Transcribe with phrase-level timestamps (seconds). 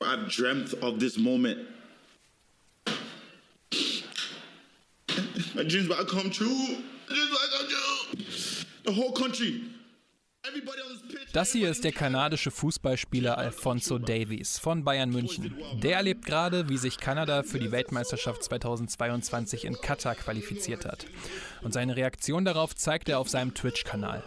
[0.00, 1.58] I've dreamt of this moment.
[5.54, 6.76] My dreams about to come true.
[7.08, 8.64] Dreams about to come true.
[8.84, 9.62] The whole country.
[11.32, 15.54] Das hier ist der kanadische Fußballspieler Alfonso Davies von Bayern München.
[15.82, 21.06] Der erlebt gerade, wie sich Kanada für die Weltmeisterschaft 2022 in Katar qualifiziert hat.
[21.62, 24.22] Und seine Reaktion darauf zeigt er auf seinem Twitch-Kanal.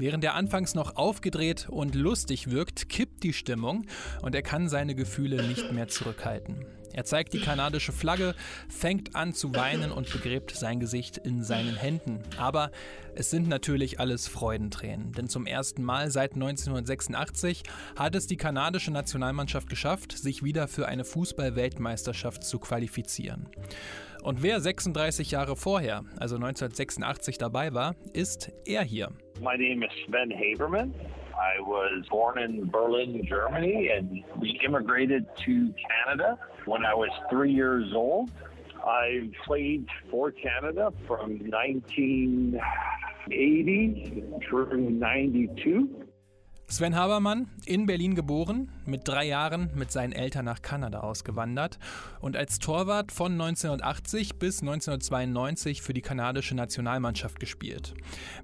[0.00, 3.84] Während er anfangs noch aufgedreht und lustig wirkt, kippt die Stimmung
[4.22, 6.64] und er kann seine Gefühle nicht mehr zurückhalten.
[6.94, 8.34] Er zeigt die kanadische Flagge,
[8.70, 12.20] fängt an zu weinen und begräbt sein Gesicht in seinen Händen.
[12.38, 12.70] Aber
[13.14, 17.64] es sind natürlich alles Freudentränen, denn zum ersten Mal seit 1986
[17.94, 23.50] hat es die kanadische Nationalmannschaft geschafft, sich wieder für eine Fußball-Weltmeisterschaft zu qualifizieren.
[24.22, 29.12] Und wer 36 Jahre vorher, also 1986 dabei war, ist er hier.
[29.40, 30.92] My name is Sven Haberman.
[31.34, 37.52] I was born in Berlin, Germany, and we immigrated to Canada when I was three
[37.52, 38.30] years old.
[38.84, 46.06] I played for Canada from 1980 through 92.
[46.70, 51.80] Sven Habermann, in Berlin geboren, mit drei Jahren mit seinen Eltern nach Kanada ausgewandert
[52.20, 57.94] und als Torwart von 1980 bis 1992 für die kanadische Nationalmannschaft gespielt.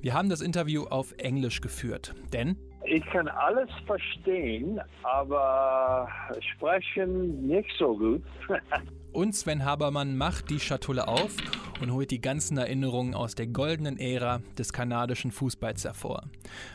[0.01, 6.09] Wir haben das Interview auf Englisch geführt, denn ich kann alles verstehen, aber
[6.55, 8.23] sprechen nicht so gut.
[9.12, 11.37] Und Sven Habermann macht die Schatulle auf
[11.81, 16.25] und holt die ganzen Erinnerungen aus der goldenen Ära des kanadischen Fußballs hervor.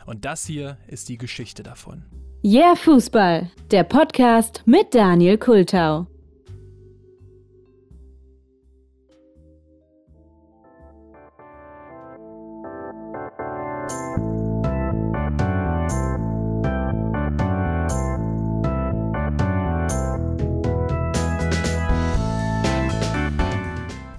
[0.06, 2.04] Und das hier ist die Geschichte davon.
[2.44, 6.06] Yeah Fußball, der Podcast mit Daniel Kultau.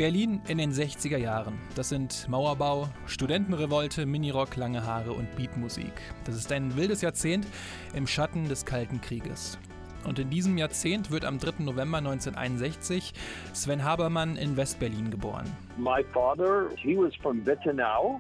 [0.04, 1.58] Berlin in den 60er Jahren.
[1.78, 5.94] Das sind Mauerbau, Studentenrevolte, Minirock, lange Haare und Beatmusik.
[6.26, 7.48] Das ist ein wildes Jahrzehnt
[7.94, 9.58] im Schatten des Kalten Krieges.
[10.06, 11.64] Und in diesem Jahrzehnt wird am 3.
[11.64, 13.14] November 1961
[13.54, 15.50] Sven Habermann in Westberlin geboren.
[15.78, 18.20] My father, he was from Wittenau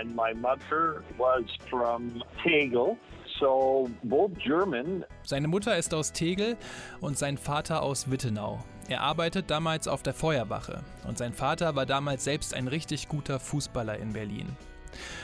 [0.00, 2.96] and my mother was from Tegel.
[3.40, 5.04] So both German.
[5.24, 6.56] Seine Mutter ist aus Tegel
[7.00, 8.60] und sein Vater aus Wittenau.
[8.88, 13.38] Er arbeitet damals auf der Feuerwache und sein Vater war damals selbst ein richtig guter
[13.38, 14.56] Fußballer in Berlin.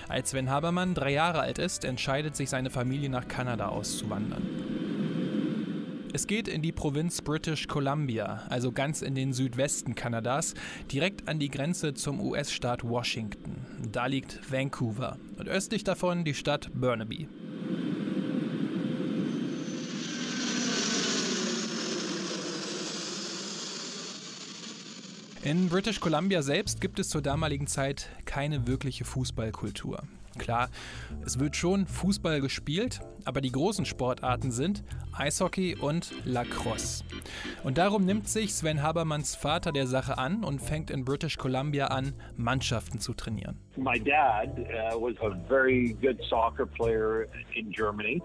[0.07, 4.43] Als Sven Habermann drei Jahre alt ist, entscheidet sich seine Familie nach Kanada auszuwandern.
[6.13, 10.55] Es geht in die Provinz British Columbia, also ganz in den Südwesten Kanadas,
[10.93, 13.67] direkt an die Grenze zum US-Staat Washington.
[13.91, 17.29] Da liegt Vancouver und östlich davon die Stadt Burnaby.
[25.45, 30.03] In British Columbia selbst gibt es zur damaligen Zeit keine wirkliche Fußballkultur.
[30.39, 30.71] Klar,
[31.27, 37.05] es wird schon Fußball gespielt, aber die großen Sportarten sind Eishockey und Lacrosse.
[37.63, 41.89] Und darum nimmt sich Sven Habermanns Vater der Sache an und fängt in British Columbia
[41.89, 43.59] an, Mannschaften zu trainieren.
[43.77, 48.23] My dad uh, was a very good soccer player in Germany.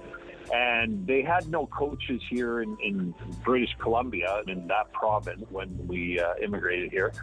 [0.54, 6.20] And they had no coaches here in, in British Columbia, in that province, when we
[6.20, 7.14] uh, immigrated here.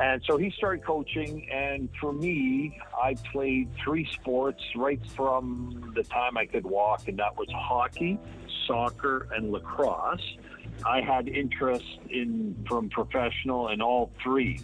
[0.00, 1.50] And so he started coaching.
[1.50, 7.18] And for me, I played three sports right from the time I could walk, and
[7.18, 8.18] that was hockey,
[8.66, 10.36] soccer, and lacrosse.
[10.86, 14.60] I had interest in from professional in all three.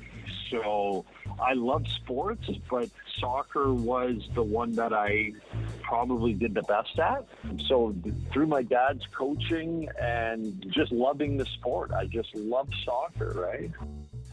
[0.51, 1.05] So
[1.41, 2.89] I love sports, but
[3.21, 5.33] soccer was the one that I
[5.83, 7.27] probably did the best at.
[7.67, 7.95] So
[8.33, 13.71] through my dad's coaching and just loving the sport, I just love soccer, right?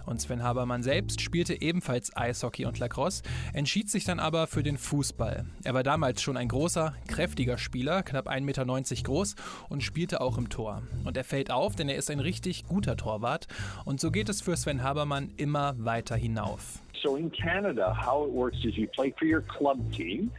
[0.05, 3.23] Und Sven Habermann selbst spielte ebenfalls Eishockey und Lacrosse,
[3.53, 5.46] entschied sich dann aber für den Fußball.
[5.63, 8.66] Er war damals schon ein großer, kräftiger Spieler, knapp 1,90 Meter
[9.03, 9.35] groß
[9.69, 10.84] und spielte auch im Tor.
[11.03, 13.47] Und er fällt auf, denn er ist ein richtig guter Torwart.
[13.85, 16.79] Und so geht es für Sven Habermann immer weiter hinauf.
[17.01, 20.31] So in Canada, how it works is you play for your club team.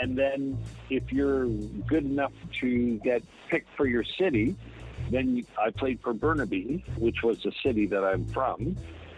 [0.00, 0.56] And then
[0.90, 1.46] if you're
[1.88, 4.54] good enough to get picked for your city,
[5.10, 8.76] Then I played for Burnaby, which was the city that I'm from.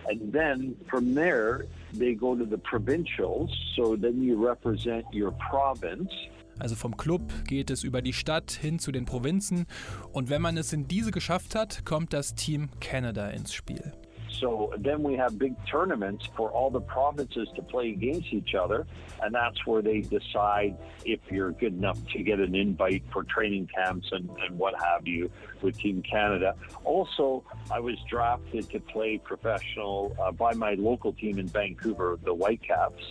[0.08, 3.50] And then from there, they go to the provincials.
[3.76, 6.10] So then you represent your province.
[6.58, 9.66] Also vom Club geht es über die Stadt hin zu den Provinzen.
[10.12, 13.92] Und wenn man es in diese geschafft hat, kommt das Team Canada ins Spiel.
[14.38, 18.86] So then we have big tournaments for all the provinces to play against each other,
[19.22, 23.68] and that's where they decide if you're good enough to get an invite for training
[23.74, 25.30] camps and, and what have you
[25.62, 26.54] with Team Canada.
[26.84, 32.34] Also, I was drafted to play professional uh, by my local team in Vancouver, the
[32.34, 33.02] Whitecaps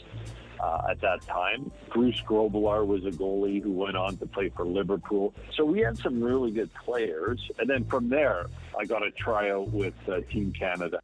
[0.59, 1.71] uh, at that time.
[1.93, 5.33] Bruce Grobelar was a goalie who went on to play for Liverpool.
[5.55, 7.39] So we had some really good players.
[7.59, 8.47] And then from there,
[8.79, 10.99] I got a tryout with uh, Team Canada.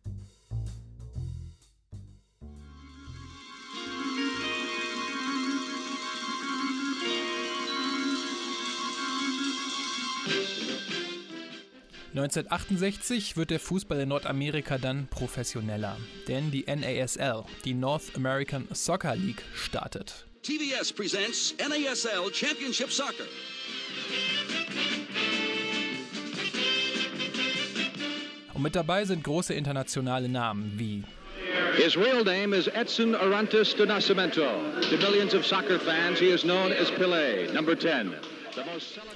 [12.15, 15.97] ...1968 wird der Fußball in Nordamerika dann professioneller.
[16.29, 20.25] Denn die NASL, die North American Soccer League, startet.
[20.43, 23.25] TBS presents NASL Championship Soccer.
[28.53, 31.03] Und mit dabei sind große internationale Namen wie
[31.75, 34.47] His real name is Edson Arantes de Nascimento.
[34.89, 38.15] To millions of soccer fans, he is known as Pelé, number 10.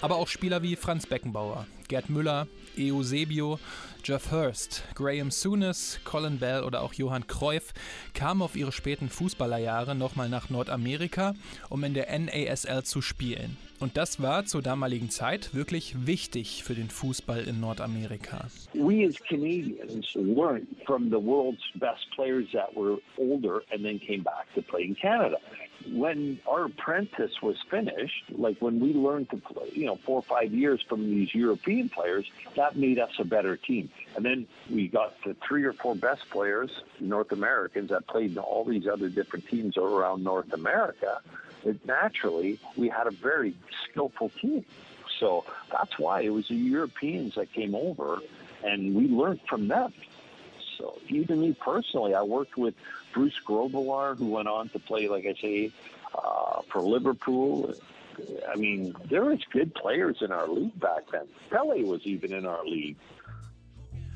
[0.01, 2.47] Aber auch Spieler wie Franz Beckenbauer, Gerd Müller,
[2.77, 3.59] Eusebio,
[4.03, 7.73] Jeff Hurst, Graham Souness, Colin Bell oder auch Johann Cruyff
[8.13, 11.33] kamen auf ihre späten Fußballerjahre nochmal nach Nordamerika,
[11.69, 13.57] um in der NASL zu spielen.
[13.79, 18.47] Und das war zur damaligen Zeit wirklich wichtig für den Fußball in Nordamerika.
[18.73, 24.23] We as Canadians learned from the world's best players that were older and then came
[24.23, 25.37] back to play in Canada.
[25.87, 30.21] When our apprentice was finished, like when we learned to play, you know, four or
[30.23, 33.89] five years from these European players, that made us a better team.
[34.15, 38.37] And then we got the three or four best players, North Americans, that played in
[38.37, 41.21] all these other different teams around North America.
[41.63, 43.55] It naturally, we had a very
[43.89, 44.65] skillful team.
[45.19, 48.19] So that's why it was the Europeans that came over,
[48.63, 49.93] and we learned from them.
[50.79, 52.73] So even me personally, I worked with
[53.13, 55.71] Bruce Grobelar, who went on to play, like I say,
[56.15, 57.75] uh, for Liverpool.
[58.51, 61.27] I mean, there was good players in our league back then.
[61.49, 62.97] Pele was even in our league.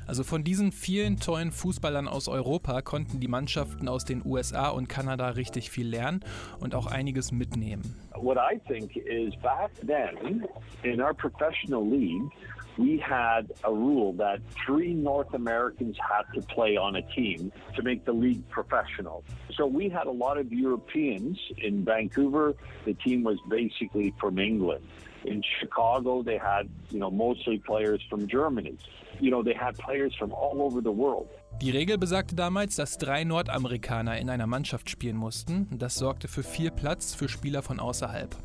[0.06, 4.88] Also von diesen vielen tollen Fußballern aus Europa konnten die Mannschaften aus den USA und
[4.88, 6.20] Kanada richtig viel lernen
[6.60, 7.82] und auch einiges mitnehmen.
[8.14, 10.46] What I think is back then
[10.82, 12.30] in our professional league
[12.78, 17.82] we had a rule that three North Americans had to play on a team to
[17.82, 19.24] make the league professional.
[19.56, 22.54] So we had a lot of Europeans in Vancouver.
[22.84, 24.84] The team was basically from England.
[25.24, 28.76] In Chicago, they had, you know, mostly players from Germany.
[29.20, 31.28] You know, they had players from all over the world.
[31.62, 35.68] Die Regel besagte damals, dass drei Nordamerikaner in einer Mannschaft spielen mussten.
[35.78, 38.36] Das sorgte für viel Platz für Spieler von außerhalb.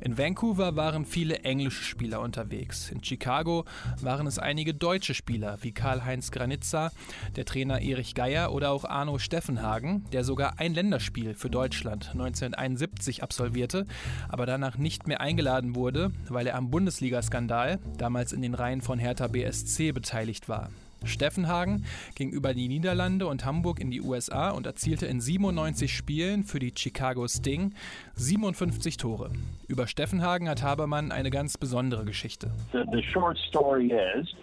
[0.00, 2.90] In Vancouver waren viele englische Spieler unterwegs.
[2.90, 3.64] In Chicago
[4.00, 6.92] waren es einige deutsche Spieler wie Karl-Heinz Granitza,
[7.36, 13.22] der Trainer Erich Geier oder auch Arno Steffenhagen, der sogar ein Länderspiel für Deutschland 1971
[13.22, 13.86] absolvierte,
[14.28, 18.98] aber danach nicht mehr eingeladen wurde, weil er am Bundesliga-Skandal, damals in den Reihen von
[18.98, 20.70] Hertha BSC, beteiligt war.
[21.06, 26.44] Steffenhagen ging über die Niederlande und Hamburg in die USA und erzielte in 97 Spielen
[26.44, 27.74] für die Chicago Sting
[28.14, 29.30] 57 Tore.
[29.68, 32.50] Über Steffenhagen hat Habermann eine ganz besondere Geschichte.
[32.72, 34.34] The, the short story is,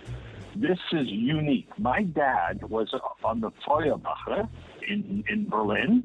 [0.55, 1.67] this is unique.
[1.77, 2.93] My dad was
[3.23, 4.47] on the Feuerwache
[4.87, 6.03] in, in Berlin.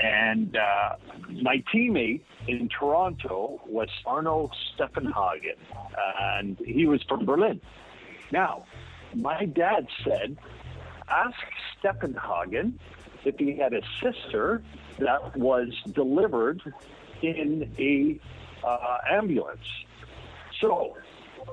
[0.00, 0.96] And uh,
[1.42, 5.58] my teammate in Toronto was Arno Steffenhagen,
[6.32, 7.60] and he was from Berlin.
[8.30, 8.64] Now,
[9.14, 10.36] my dad said,
[11.08, 11.36] ask
[11.78, 12.78] Steppenhagen
[13.24, 14.62] if he had a sister
[14.98, 16.60] that was delivered
[17.22, 18.18] in a
[18.66, 19.66] uh, ambulance.
[20.60, 20.96] So,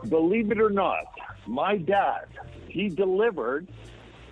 [0.09, 1.05] believe it or not,
[1.45, 2.25] my dad,
[2.67, 3.67] he delivered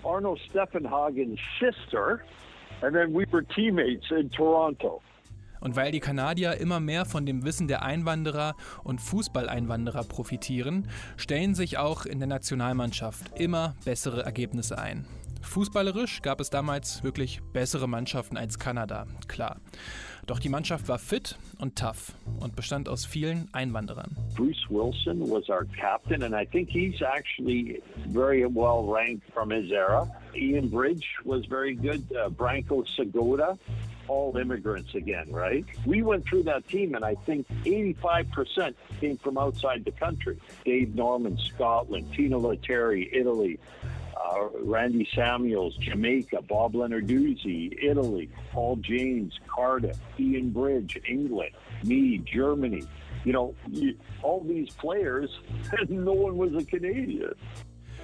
[0.04, 2.26] Arnold Steffenhagen's sister,
[2.82, 5.02] and then we were teammates in Toronto.
[5.64, 11.56] Und weil die Kanadier immer mehr von dem Wissen der Einwanderer und Fußballeinwanderer profitieren, stellen
[11.56, 15.06] sich auch in der Nationalmannschaft immer bessere Ergebnisse ein.
[15.42, 19.62] Fußballerisch gab es damals wirklich bessere Mannschaften als Kanada, klar.
[20.26, 24.18] Doch die Mannschaft war fit und tough und bestand aus vielen Einwanderern.
[24.36, 29.72] Bruce Wilson was our captain and I think he's actually very well ranked from his
[29.72, 30.10] era.
[30.36, 32.02] Ian Bridge was very good.
[32.12, 33.58] Uh, Branko Sagoda
[34.08, 35.66] all immigrants again, right?
[35.86, 40.40] We went through that team, and I think 85% came from outside the country.
[40.66, 43.60] Dave Norman, Scotland, Tina Lettieri, Italy,
[44.16, 51.52] uh, Randy Samuels, Jamaica, Bob Leonarduzzi, Italy, Paul James, Cardiff, Ian Bridge, England,
[51.84, 52.84] me, Germany.
[53.26, 53.56] You know,
[54.22, 55.30] all these players,
[55.72, 57.34] and no one was a Canadian.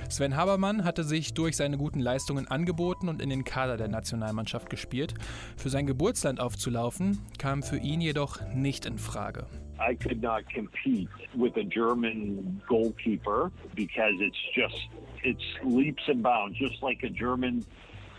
[0.10, 4.68] Sven Habermann hatte sich durch seine guten Leistungen angeboten und in den Kader der Nationalmannschaft
[4.70, 5.13] gespielt.
[5.56, 9.46] Für sein Geburtsland aufzulaufen, kam für ihn jedoch nicht in Frage.
[9.80, 14.89] I could not compete with a German goalkeeper because it's just
[15.24, 17.63] it's leaps and bounds, just like a German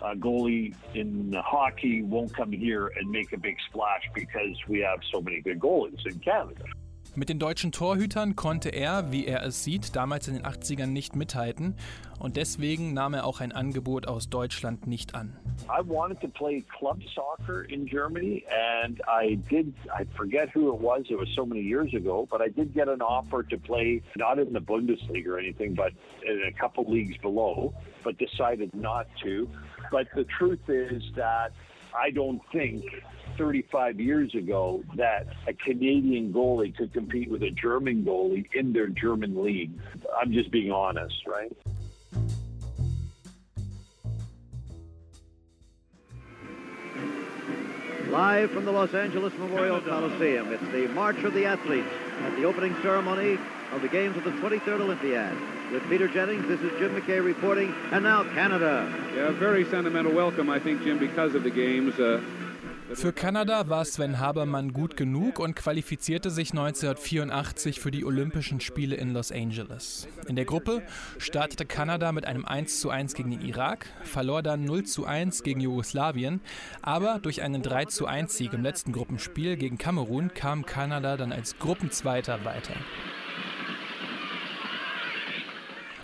[0.00, 5.00] uh, goalie in hockey won't come here and make a big splash because we have
[5.12, 6.64] so many good goalies in Canada.
[7.16, 11.16] Mit den deutschen Torhütern konnte er, wie er es sieht, damals in den 80ern nicht
[11.16, 11.74] mithalten
[12.20, 15.36] und deswegen nahm er auch ein Angebot aus Deutschland nicht an.
[15.64, 18.44] I wanted to play club soccer in Germany
[18.84, 22.40] and I did I forget who it was it was so many years ago but
[22.40, 25.92] I did get an offer to play not in the Bundesliga or anything but
[26.24, 27.74] in a couple leagues below
[28.04, 29.48] but decided not to
[29.90, 31.50] but the truth is that
[31.92, 32.84] I don't think
[33.40, 38.88] 35 years ago that a Canadian goalie could compete with a German goalie in their
[38.88, 39.70] German league.
[40.20, 41.50] I'm just being honest, right?
[48.10, 51.88] Live from the Los Angeles Memorial Coliseum, it's the March of the Athletes
[52.20, 53.38] at the opening ceremony
[53.72, 55.34] of the Games of the 23rd Olympiad.
[55.72, 58.92] With Peter Jennings, this is Jim McKay reporting, and now Canada.
[59.14, 61.98] Yeah, very sentimental welcome, I think, Jim, because of the games.
[61.98, 62.20] Uh,
[62.94, 68.96] Für Kanada war Sven Habermann gut genug und qualifizierte sich 1984 für die Olympischen Spiele
[68.96, 70.08] in Los Angeles.
[70.26, 70.82] In der Gruppe
[71.18, 76.40] startete Kanada mit einem 1:1 gegen den Irak, verlor dann 0:1 gegen Jugoslawien,
[76.82, 82.44] aber durch einen 3:1 Sieg im letzten Gruppenspiel gegen Kamerun kam Kanada dann als Gruppenzweiter
[82.44, 82.74] weiter.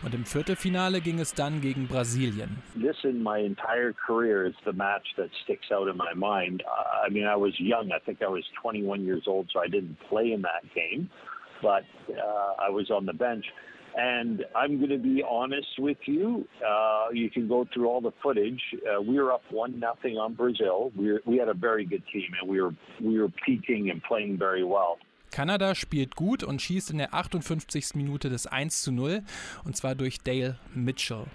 [0.07, 2.63] Und im Viertelfinale ging es dann gegen Brasilien.
[2.81, 6.63] This in my entire career is the match that sticks out in my mind.
[6.63, 7.91] Uh, I mean, I was young.
[7.91, 11.11] I think I was 21 years old, so I didn't play in that game,
[11.61, 13.45] but uh, I was on the bench.
[13.97, 16.47] And I'm going to be honest with you.
[16.65, 18.63] Uh, you can go through all the footage.
[18.87, 20.93] Uh, we were up one nothing on Brazil.
[20.95, 24.01] We, were, we had a very good team, and we were we were peaking and
[24.05, 24.99] playing very well.
[25.31, 27.95] Kanada spielt gut und schießt in der 58.
[27.95, 29.23] Minute das 1 zu 0
[29.65, 31.27] und zwar durch Dale Mitchell.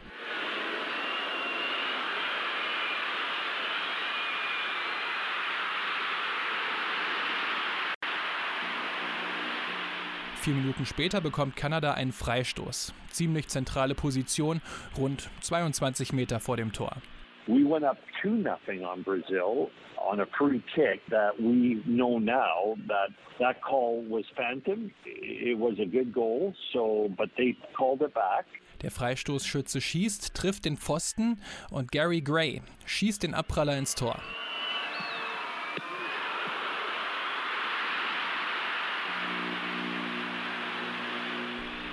[10.41, 12.95] Vier Minuten später bekommt Kanada einen Freistoß.
[13.11, 14.59] Ziemlich zentrale Position,
[14.97, 16.97] rund 22 Meter vor dem Tor.
[17.51, 22.77] We went up 2 nothing on Brazil on a free kick that we know now
[22.87, 24.91] that that call was phantom.
[25.05, 28.45] It was a good goal, so but they called it back.
[28.81, 34.17] Der Freistoßschütze schießt, trifft den Pfosten und Gary Gray schießt den Abpraller ins Tor.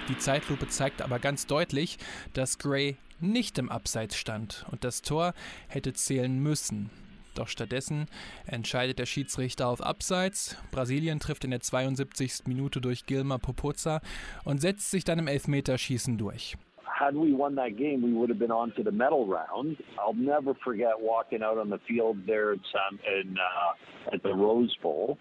[0.08, 1.98] Die Zeitlupe zeigt aber ganz deutlich,
[2.32, 5.34] dass Gray nicht im Abseits stand und das Tor
[5.68, 6.90] hätte zählen müssen.
[7.34, 8.06] Doch stattdessen
[8.46, 10.56] entscheidet der Schiedsrichter auf Abseits.
[10.72, 12.46] Brasilien trifft in der 72.
[12.46, 14.00] Minute durch Gilmar Popoza
[14.44, 16.56] und setzt sich dann im Elfmeterschießen durch.
[16.84, 19.78] Had we won that game, we would have been on to the medal round.
[19.98, 24.34] I'll never forget walking out on the field there at, Sam, in, uh, at the
[24.34, 25.16] Rose Bowl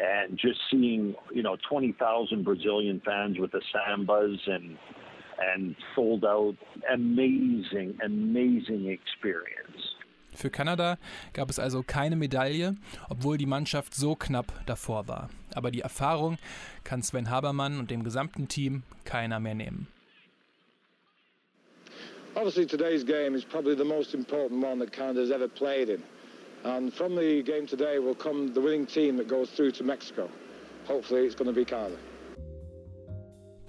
[0.00, 4.76] and just seeing, you know, 20,000 Brazilian fans with the sambas and
[5.40, 6.56] and sold out.
[6.92, 9.96] Amazing, amazing experience.
[10.34, 10.96] Für Kanada
[11.32, 12.76] gab es also keine Medaille,
[13.08, 15.28] obwohl die Mannschaft so knapp davor war.
[15.54, 16.38] Aber die Erfahrung
[16.84, 19.88] kann Sven Habermann und dem gesamten Team keiner mehr nehmen.
[22.36, 26.02] Obviously, today's game is probably the most important one that Canada's ever played in.
[26.62, 30.28] And from the game today will come the winning team that goes through to Mexico.
[30.86, 31.96] Hopefully, it's going to be Canada.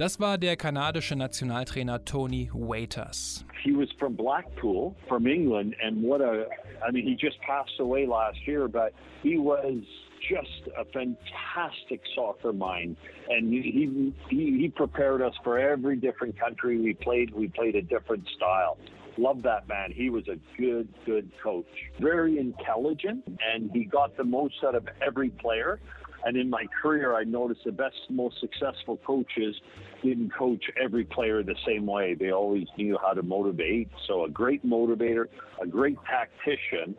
[0.02, 3.46] Das war der kanadische Nationaltrainer Tony Waiters.
[3.64, 6.48] He was from Blackpool, from England, and what a,
[6.84, 9.84] I mean, he just passed away last year, but he was
[10.28, 12.98] just a fantastic soccer mind,
[13.30, 17.32] and he, he he prepared us for every different country we played.
[17.32, 18.80] We played a different style.
[19.20, 19.92] Love that man.
[19.92, 21.68] He was a good, good coach.
[22.00, 25.80] Very intelligent, and he got the most out of every player.
[26.24, 29.56] And in my career, I noticed the best, most successful coaches
[30.04, 32.14] didn't coach every player the same way.
[32.14, 33.90] They always knew how to motivate.
[34.08, 35.26] So a great motivator,
[35.62, 36.96] a great tactician.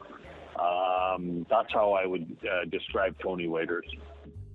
[0.58, 3.86] Um, that's how I would uh, describe Tony Waiters.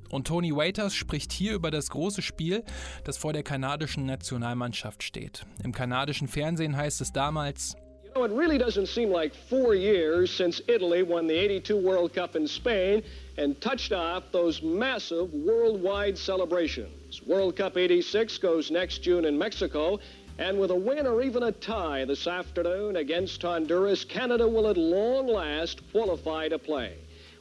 [0.10, 2.64] Und Tony Waiters spricht hier über das große Spiel,
[3.04, 5.46] das vor der kanadischen Nationalmannschaft steht.
[5.64, 7.76] Im kanadischen Fernsehen heißt es damals,
[8.18, 12.36] know, it really doesn't seem like four years since Italy won the 82 World Cup
[12.36, 13.04] in Spain
[13.38, 17.22] and touched off those massive worldwide celebrations.
[17.26, 20.00] World Cup 86 goes next June in Mexico,
[20.40, 24.78] And with a win or even a tie this afternoon against Honduras, Canada will at
[24.78, 26.96] long last qualify to play.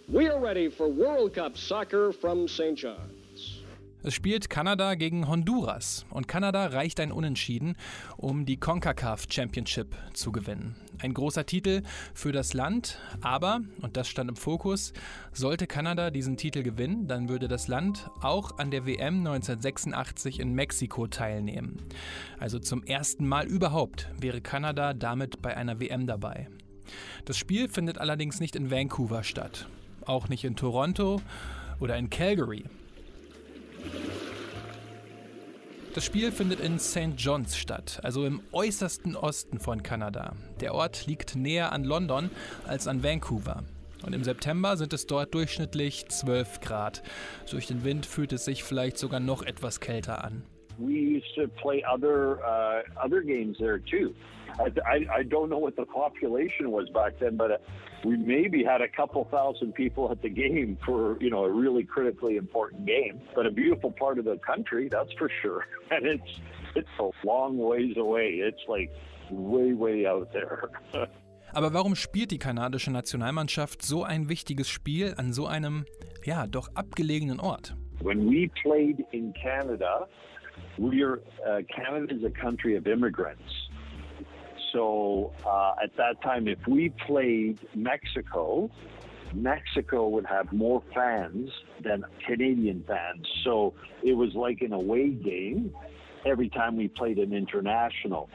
[0.08, 2.78] We are ready for World Cup soccer from St.
[2.78, 3.15] John.
[4.06, 7.74] Es spielt Kanada gegen Honduras und Kanada reicht ein Unentschieden,
[8.16, 10.76] um die CONCACAF Championship zu gewinnen.
[11.00, 11.82] Ein großer Titel
[12.14, 14.92] für das Land, aber, und das stand im Fokus,
[15.32, 20.54] sollte Kanada diesen Titel gewinnen, dann würde das Land auch an der WM 1986 in
[20.54, 21.82] Mexiko teilnehmen.
[22.38, 26.46] Also zum ersten Mal überhaupt wäre Kanada damit bei einer WM dabei.
[27.24, 29.66] Das Spiel findet allerdings nicht in Vancouver statt,
[30.04, 31.20] auch nicht in Toronto
[31.80, 32.62] oder in Calgary.
[35.94, 37.14] Das Spiel findet in St.
[37.16, 40.34] John's statt, also im äußersten Osten von Kanada.
[40.60, 42.28] Der Ort liegt näher an London
[42.66, 43.62] als an Vancouver.
[44.04, 47.02] Und im September sind es dort durchschnittlich 12 Grad.
[47.50, 50.42] Durch den Wind fühlt es sich vielleicht sogar noch etwas kälter an.
[50.78, 54.12] We used to play other uh, other games there too.
[54.58, 57.62] I, I, don't know what the population was back then, but
[58.04, 61.84] we maybe had a couple thousand people at the game for you know a really
[61.84, 63.20] critically important game.
[63.34, 65.66] But a beautiful part of the country, that's for sure.
[65.90, 66.40] And it's
[66.74, 68.40] it's a long ways away.
[68.42, 68.90] It's like
[69.30, 70.70] way way out there.
[71.52, 75.86] Aber warum spielt die kanadische Nationalmannschaft so ein wichtiges Spiel an so einem
[76.24, 77.74] ja doch abgelegenen Ort?
[78.02, 80.06] When we played in Canada,
[80.76, 83.70] we are uh, Canada is a country of immigrants.
[84.76, 88.70] So uh, at that time, if we played Mexico,
[89.32, 91.48] Mexico would have more fans
[91.82, 93.26] than Canadian fans.
[93.42, 95.74] So it was like an away game
[96.26, 98.28] every time we played an international.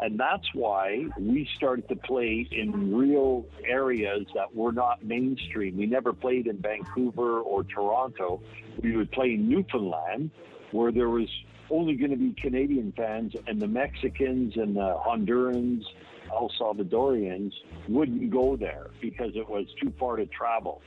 [0.00, 5.76] And that's why we started to play in real areas that were not mainstream.
[5.76, 8.40] We never played in Vancouver or Toronto.
[8.80, 10.30] We would play in Newfoundland,
[10.70, 11.28] where there was
[11.70, 15.84] only going to be Canadian fans, and the Mexicans and the Hondurans,
[16.30, 17.52] El Salvadorians
[17.88, 20.82] wouldn't go there because it was too far to travel.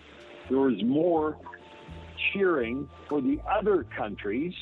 [0.50, 1.38] There was more
[2.34, 4.54] cheering for the other countries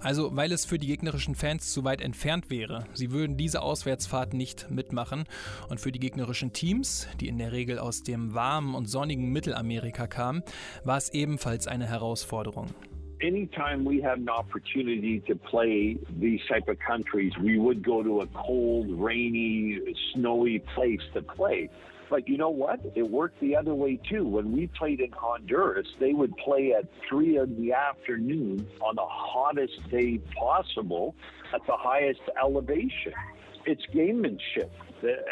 [0.00, 2.84] Also, weil es für die gegnerischen Fans zu weit entfernt wäre.
[2.92, 5.24] Sie würden diese Auswärtsfahrt nicht mitmachen.
[5.68, 10.06] Und für die gegnerischen Teams, die in der Regel aus dem warmen und sonnigen Mittelamerika
[10.06, 10.42] kamen,
[10.84, 12.66] war es ebenfalls eine Herausforderung.
[13.22, 18.20] anytime we had an opportunity to play these type of countries, we would go to
[18.20, 19.80] a cold, rainy,
[20.12, 21.68] snowy place to play.
[22.08, 22.80] But you know what?
[22.94, 24.24] It worked the other way too.
[24.26, 29.06] When we played in Honduras, they would play at three in the afternoon on the
[29.06, 31.14] hottest day possible
[31.54, 33.12] at the highest elevation.
[33.64, 34.70] It's gamemanship.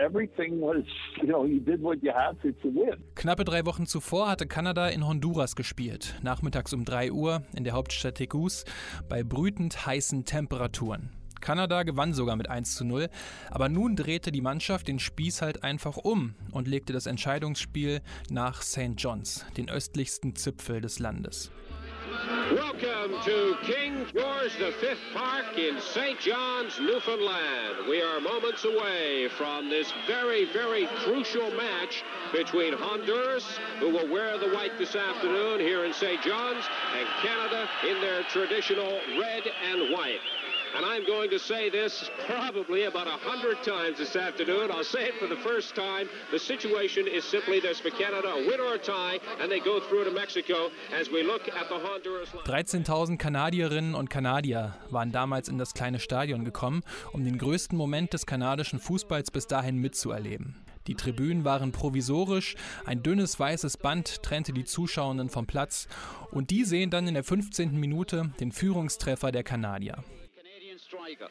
[0.00, 0.84] Everything was,
[1.22, 3.02] you know, you did what you had to, to win.
[3.14, 6.14] Knappe drei Wochen zuvor hatte Kanada in Honduras gespielt.
[6.22, 8.64] Nachmittags um 3 Uhr in der Hauptstadt Tegus
[9.08, 11.10] bei brütend heißen Temperaturen.
[11.44, 13.10] Kanada gewann sogar mit 1 zu 0,
[13.50, 18.62] aber nun drehte die Mannschaft den Spieß halt einfach um und legte das Entscheidungsspiel nach
[18.62, 18.94] St.
[18.96, 21.52] John's, den östlichsten Zipfel des Landes.
[22.50, 26.18] Welcome to King George V Park in St.
[26.20, 27.88] John's, Newfoundland.
[27.88, 33.44] We are moments away from this very, very crucial match between Honduras,
[33.80, 36.22] who will wear the white this afternoon here in St.
[36.22, 36.64] John's,
[36.96, 40.20] and Canada in their traditional red and white.
[40.76, 44.72] And I'm going to say this probably about a hundred times this afternoon.
[44.72, 46.08] I'll say it for the first time.
[46.32, 49.78] The situation is simply this for Canada, a win or a tie, and they go
[49.78, 52.28] through to Mexico as we look at the Honduras.
[52.44, 56.82] 13.000 Kanadierinnen und Kanadier waren damals in das kleine Stadion gekommen,
[57.12, 60.56] um den größten Moment des kanadischen Fußballs bis dahin mitzuerleben.
[60.88, 65.86] Die Tribünen waren provisorisch, ein dünnes weißes Band trennte die Zuschauenden vom Platz
[66.30, 67.78] und die sehen dann in der 15.
[67.78, 70.02] Minute den Führungstreffer der Kanadier.
[71.04, 71.30] Striker.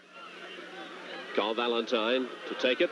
[1.36, 2.92] Carl Valentine to take it.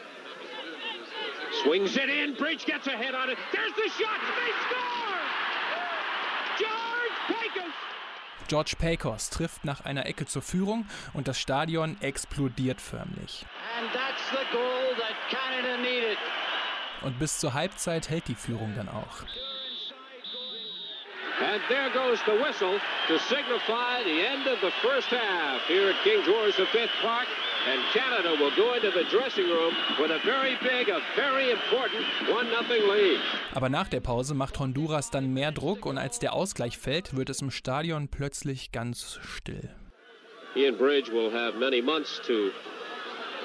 [1.64, 2.36] Swings it in.
[2.36, 3.38] Bridge gets a head on it.
[3.52, 4.20] There's the shot.
[4.38, 5.22] They score!
[6.58, 7.74] George Pecos!
[8.48, 13.46] George Pecos trifft nach einer Ecke zur Führung und das Stadion explodiert förmlich.
[17.04, 19.24] Und bis zur Halbzeit hält die Führung dann auch.
[21.42, 25.96] And there goes the whistle to signify the end of the first half here at
[26.04, 27.28] King George V Park.
[27.68, 32.06] And Canada will go into the dressing room with a very big, a very important
[32.28, 33.20] 1-0 lead.
[33.54, 37.30] Aber nach der Pause macht Honduras dann mehr Druck und als der Ausgleich fällt, wird
[37.30, 39.70] es im Stadion plötzlich ganz still.
[40.56, 42.52] Ian Bridge will have many months to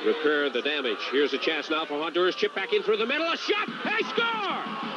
[0.04, 0.98] repair the damage.
[1.10, 2.36] Here's a chance now for Honduras.
[2.36, 3.26] Chip back in through the middle.
[3.26, 3.68] A shot.
[3.84, 4.95] They score!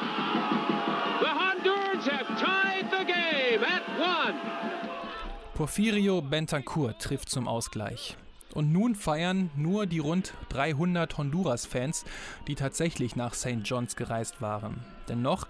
[5.60, 8.15] Porfirio Bentancur trifft zum Ausgleich.
[8.54, 12.06] Und nun feiern nur die rund 300 Honduras-Fans,
[12.48, 13.60] die tatsächlich nach St.
[13.65, 14.80] John's gereist waren.
[15.10, 15.50] Denn noch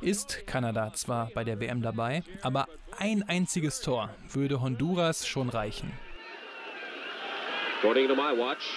[0.00, 2.66] ist Kanada zwar bei der WM dabei, aber
[2.98, 5.92] ein einziges Tor würde Honduras schon reichen.
[7.78, 8.74] According to my watch,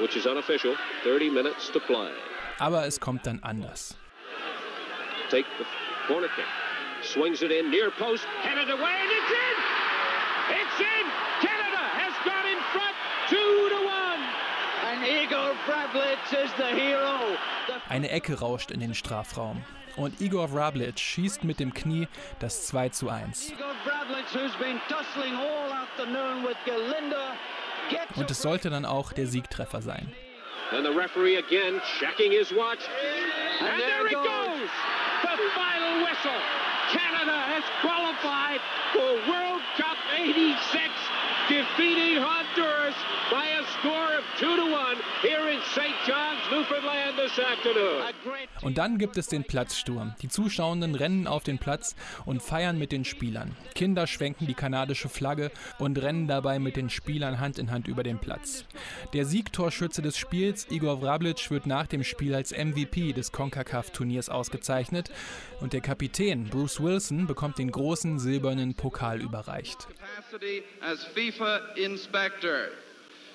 [0.00, 2.10] which is unofficial, 30 minutes to play.
[2.58, 3.96] Aber es kommt dann anders.
[5.30, 5.64] Take the
[6.06, 6.44] corner kick.
[7.02, 9.77] Swings it in near post, headed away, and it's in!
[10.50, 11.06] It's in!
[11.40, 12.94] Canada has got in front,
[13.28, 14.22] two to one!
[14.88, 17.36] And Igor Vrablitz is the hero.
[17.88, 19.62] Eine Ecke rauscht in den Strafraum.
[19.96, 22.06] Und Igor Vrablitz schießt mit dem Knie
[22.38, 23.50] das 2 zu 1.
[23.50, 27.34] Igor Vrablitz, who's been tussling all afternoon with Galinda,
[28.16, 30.12] Und es sollte dann auch der Siegtreffer sein.
[30.70, 32.80] And the referee again checking his watch.
[33.60, 34.26] And, And there there it goes.
[34.26, 34.70] goes!
[35.22, 36.40] The final whistle!
[36.92, 38.60] Canada has qualified
[38.92, 39.87] for World Cup
[40.18, 40.90] 86,
[41.48, 42.94] defeating Honduras
[43.30, 45.94] by a score of 2 to 1 here in St.
[46.06, 48.02] John's, Newfoundland this afternoon.
[48.62, 50.14] Und dann gibt es den Platzsturm.
[50.20, 51.94] Die Zuschauenden rennen auf den Platz
[52.26, 53.54] und feiern mit den Spielern.
[53.74, 58.02] Kinder schwenken die kanadische Flagge und rennen dabei mit den Spielern Hand in Hand über
[58.02, 58.64] den Platz.
[59.12, 65.12] Der Siegtorschütze des Spiels, Igor Vrablic, wird nach dem Spiel als MVP des CONCACAF-Turniers ausgezeichnet
[65.60, 69.86] und der Kapitän Bruce Wilson bekommt den großen silbernen Pokal überreicht.
[70.08, 72.70] Capacity as FIFA inspector.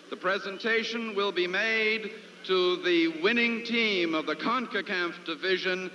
[0.10, 2.12] The presentation will be made
[2.46, 5.90] to the winning team of the CONCACAF division,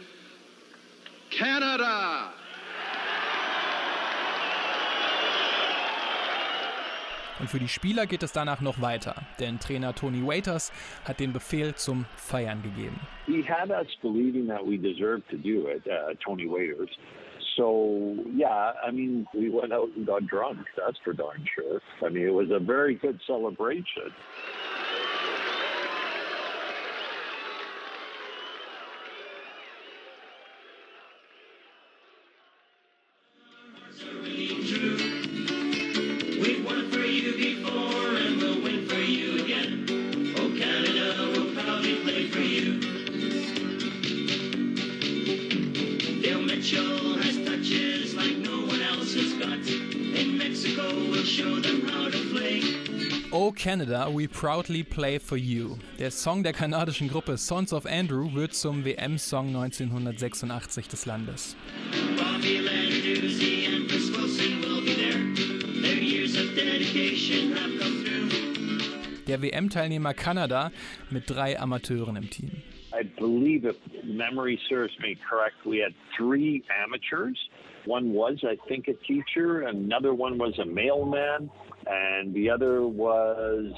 [1.31, 2.33] Canada.
[7.41, 10.73] Und für die Spieler geht es danach noch weiter, denn Trainer Tony Waiters
[11.05, 12.99] hat den Befehl zum Feiern gegeben.
[13.27, 16.91] He had us believing that we deserved to do it, uh, Tony Waiters.
[17.59, 21.83] So, yeah, I mean, we went out and got drunk, that's for darn sure.
[22.07, 24.13] I mean, it was a very good celebration.
[53.59, 55.77] Canada, we proudly play for you.
[55.99, 61.57] Der Song der kanadischen Gruppe Sons of Andrew wird zum WM-Song 1986 des Landes.
[61.91, 62.29] Through.
[69.29, 70.73] Der WM-Teilnehmer Kanada
[71.11, 72.51] mit drei Amateuren im Team.
[72.95, 77.37] I believe, if memory serves me correct, we had three amateurs.
[77.89, 81.51] One was, I think, a teacher, another one was a mailman,
[81.87, 83.73] and the other was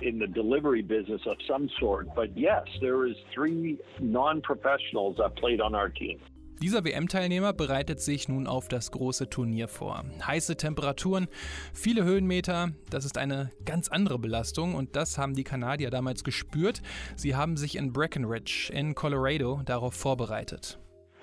[0.00, 2.12] in the delivery business of some sort.
[2.16, 6.18] But yes, there was three non-professionals that played on our team.
[6.60, 10.04] Dieser WM-Teilnehmer bereitet sich nun auf das große Turnier vor.
[10.26, 11.28] Heiße Temperaturen,
[11.72, 16.82] viele Höhenmeter, das ist eine ganz andere Belastung und das haben die Kanadier damals gespürt.
[17.14, 20.78] Sie haben sich in Breckenridge in Colorado darauf vorbereitet.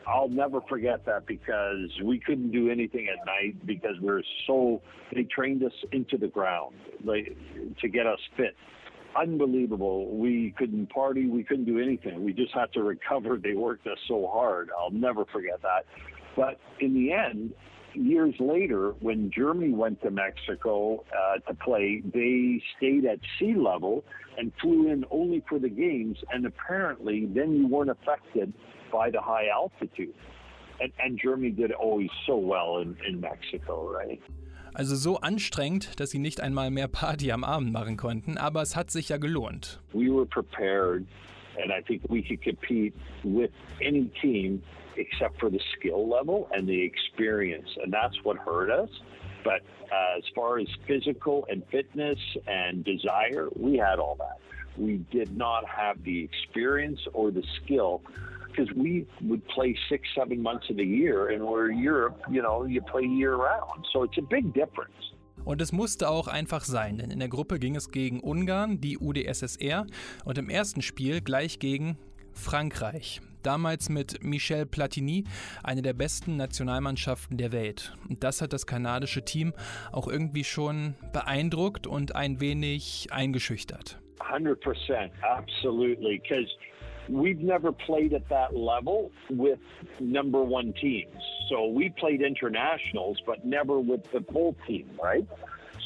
[0.09, 4.81] I'll never forget that because we couldn't do anything at night because we were so
[5.13, 7.35] they trained us into the ground like
[7.81, 8.55] to get us fit.
[9.19, 10.15] Unbelievable.
[10.15, 12.23] We couldn't party, we couldn't do anything.
[12.23, 13.37] We just had to recover.
[13.37, 14.69] They worked us so hard.
[14.77, 15.85] I'll never forget that.
[16.35, 17.53] But in the end,
[17.99, 24.03] years later, when Germany went to Mexico uh, to play, they stayed at sea level
[24.37, 26.17] and flew in only for the games.
[26.31, 28.53] And apparently, then you weren't affected
[28.91, 30.13] by the high altitude.
[30.79, 34.21] And, and Germany did always so well in, in Mexico, right?
[34.73, 38.75] Also so anstrengend, dass sie nicht einmal mehr Party am Abend machen konnten, aber es
[38.75, 39.81] hat sich ja gelohnt.
[39.93, 41.05] We were prepared,
[41.61, 44.61] and I think we could compete with any team
[44.99, 48.89] except for the skill level and the experience, and that's what hurt us.
[49.43, 54.39] But uh, as far as physical and fitness and desire, we had all that.
[54.77, 58.01] We did not have the experience or the skill
[58.47, 62.65] because we would play six, seven months of the year, and where Europe, you know,
[62.65, 63.85] you play year round.
[63.93, 64.93] So it's a big difference.
[65.45, 68.97] Und es musste auch einfach sein, denn in der Gruppe ging es gegen Ungarn, die
[68.97, 69.85] UdSSR
[70.25, 71.97] und im ersten Spiel gleich gegen
[72.33, 73.21] Frankreich.
[73.43, 75.23] Damals mit Michel Platini,
[75.63, 77.93] eine der besten Nationalmannschaften der Welt.
[78.09, 79.53] Und das hat das kanadische Team
[79.91, 83.99] auch irgendwie schon beeindruckt und ein wenig eingeschüchtert.
[84.19, 86.19] 100%, absolutely.
[86.19, 86.49] Because
[87.07, 89.59] we've never played at that level with
[89.99, 91.13] number one teams.
[91.49, 95.25] So we played internationals, but never with the full team, right?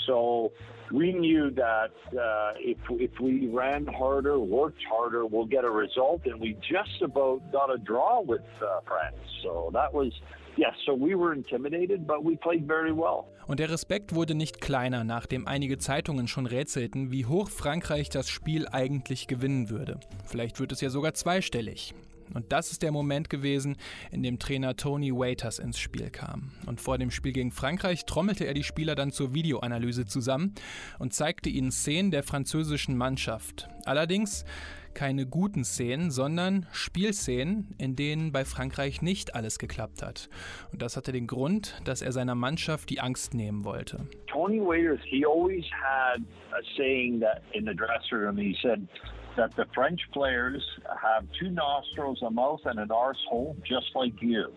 [0.06, 0.52] So
[0.92, 6.22] we knew that uh, if if we ran harder, worked harder, we'll get a result,
[6.26, 9.18] and we just about got a draw with uh, France.
[9.42, 10.12] So that was
[10.56, 13.26] Yes, so we were intimidated, but we played very well.
[13.48, 18.30] Und der Respekt wurde nicht kleiner, nachdem einige Zeitungen schon rätselten, wie hoch Frankreich das
[18.30, 20.00] Spiel eigentlich gewinnen würde.
[20.26, 21.94] Vielleicht wird es ja sogar zweistellig.
[22.34, 23.78] Und das ist der Moment gewesen,
[24.12, 26.52] in dem Trainer Tony Waiters ins Spiel kam.
[26.66, 30.54] Und vor dem Spiel gegen Frankreich trommelte er die Spieler dann zur Videoanalyse zusammen
[31.00, 33.68] und zeigte ihnen Szenen der französischen Mannschaft.
[33.86, 34.46] Allerdings
[34.94, 40.30] keine guten Szenen, sondern Spielszenen, in denen bei Frankreich nicht alles geklappt hat.
[40.72, 44.08] Und das hatte den Grund, dass er seiner Mannschaft die Angst nehmen wollte.
[44.28, 48.88] Tony Waiters, he always had a saying that in the dressing room, he said
[49.36, 50.62] that the French players
[51.02, 54.52] have two nostrils, a mouth, and an arsehole, just like you.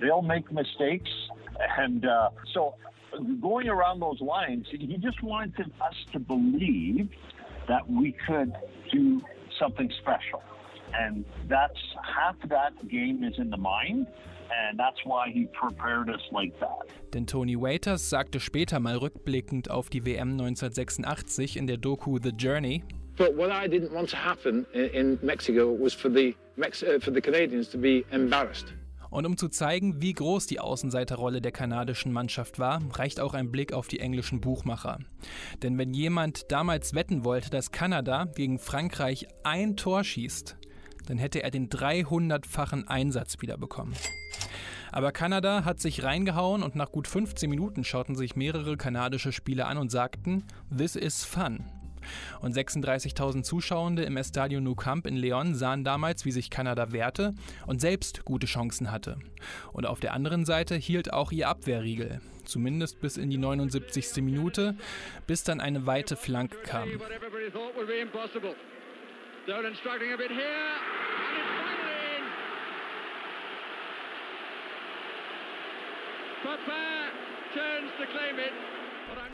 [0.00, 1.10] They'll make mistakes,
[1.78, 2.74] and uh, so
[3.40, 7.08] going around those lines, he just wanted us to believe
[7.68, 8.52] that we could
[8.92, 9.20] do
[9.58, 10.42] something special.
[10.94, 14.06] And that's half that game is in the mind.
[14.50, 16.88] And that's why he prepared us like that.
[17.12, 22.30] Denn Tony Waiters sagte später mal rückblickend auf die WM 1986 in der Doku The
[22.30, 22.82] Journey.
[23.18, 27.12] But what I didn't want to happen in, Mexico was for the, Mex uh, for
[27.12, 28.72] the Canadians to be embarrassed.
[29.10, 33.50] Und um zu zeigen, wie groß die Außenseiterrolle der kanadischen Mannschaft war, reicht auch ein
[33.50, 34.98] Blick auf die englischen Buchmacher.
[35.62, 40.56] Denn wenn jemand damals wetten wollte, dass Kanada gegen Frankreich ein Tor schießt,
[41.06, 43.94] dann hätte er den 300-fachen Einsatz wiederbekommen.
[44.92, 49.68] Aber Kanada hat sich reingehauen und nach gut 15 Minuten schauten sich mehrere kanadische Spieler
[49.68, 50.44] an und sagten,
[50.76, 51.64] This is fun.
[52.40, 57.34] Und 36.000 Zuschauende im Estadio Nou Camp in Leon sahen damals, wie sich Kanada wehrte
[57.66, 59.18] und selbst gute Chancen hatte.
[59.72, 64.22] Und auf der anderen Seite hielt auch ihr Abwehrriegel, zumindest bis in die 79.
[64.22, 64.76] Minute,
[65.26, 66.88] bis dann eine weite Flanke kam.
[76.42, 77.10] Papin
[77.52, 78.77] turns to claim it.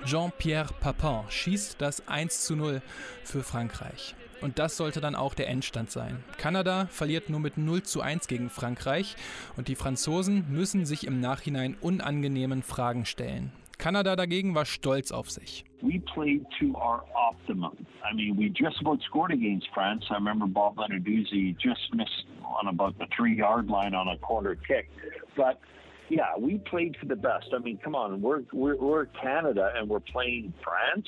[0.04, 2.82] Jean-Pierre Papin schießt das 1 zu 0
[3.22, 4.14] für Frankreich.
[4.42, 6.22] Und das sollte dann auch der Endstand sein.
[6.36, 9.16] Kanada verliert nur mit 0 zu 1 gegen Frankreich
[9.56, 13.52] und die Franzosen müssen sich im Nachhinein unangenehmen Fragen stellen.
[13.78, 15.64] Kanada dagegen war stolz auf sich.
[15.82, 17.76] We played to our optimum.
[18.04, 20.04] I mean, we just about scored against France.
[20.10, 24.88] I remember Bob Lenarduzzi just missed on about the three-yard line on a corner kick.
[25.36, 25.60] But
[26.08, 27.46] yeah, we played for the best.
[27.54, 31.06] I mean, come on, we're we're, we're Canada and we're playing France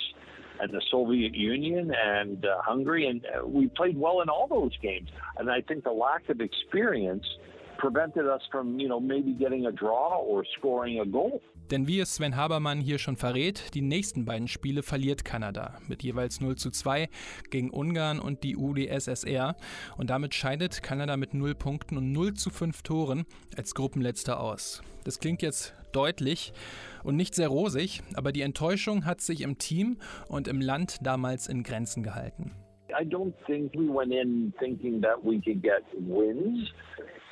[0.60, 4.76] and the Soviet Union and uh, Hungary, and uh, we played well in all those
[4.82, 5.10] games.
[5.36, 7.26] And I think the lack of experience
[7.78, 11.42] prevented us from, you know, maybe getting a draw or scoring a goal.
[11.70, 16.04] Denn wie es Sven Habermann hier schon verrät, die nächsten beiden Spiele verliert Kanada mit
[16.04, 17.08] jeweils 0 zu 2
[17.50, 19.56] gegen Ungarn und die UdSSR
[19.96, 23.26] und damit scheidet Kanada mit 0 Punkten und 0 zu 5 Toren
[23.56, 24.82] als Gruppenletzter aus.
[25.04, 26.52] Das klingt jetzt deutlich
[27.02, 29.98] und nicht sehr rosig, aber die Enttäuschung hat sich im Team
[30.28, 32.52] und im Land damals in Grenzen gehalten.
[32.88, 36.70] I don't think we went in thinking that we could get wins.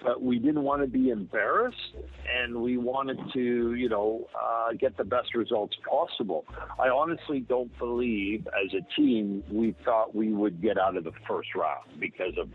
[0.05, 1.95] But we didn't want to be embarrassed
[2.29, 6.45] and we wanted to, you know, uh, get the best results possible.
[6.79, 11.13] I honestly don't believe as a team we thought we would get out of the
[11.27, 12.49] first round because of,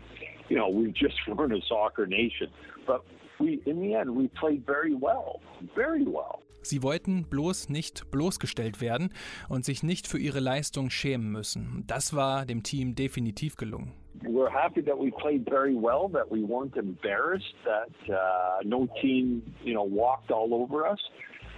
[0.48, 2.48] you know, we just weren't a soccer nation.
[2.86, 3.04] But
[3.40, 5.40] we, in the end, we played very well,
[5.74, 6.42] very well.
[6.62, 9.14] Sie wollten bloß nicht bloßgestellt werden
[9.48, 11.84] und sich nicht für ihre Leistung schämen müssen.
[11.86, 13.94] Das war dem Team definitiv gelungen.
[14.24, 19.54] We're happy that we played very well, that we weren't embarrassed, that uh, no team,
[19.62, 20.98] you know, walked all over us.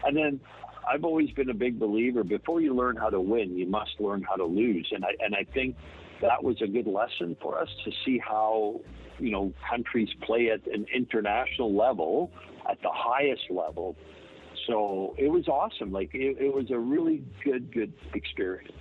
[0.04, 0.40] And then
[0.88, 4.22] I've always been a big believer before you learn how to win, you must learn
[4.22, 4.88] how to lose.
[4.92, 5.76] And I, and I think
[6.20, 8.80] that was a good lesson for us to see how,
[9.18, 12.30] you know, countries play at an international level,
[12.68, 13.96] at the highest level.
[14.66, 15.92] So it was awesome.
[15.92, 18.72] Like it, it was a really good, good experience.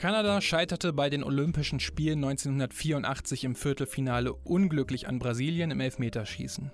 [0.00, 6.72] Kanada scheiterte bei den Olympischen Spielen 1984 im Viertelfinale unglücklich an Brasilien im Elfmeterschießen.